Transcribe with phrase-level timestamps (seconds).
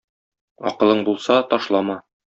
[0.71, 2.03] Акылың булса, ташлама.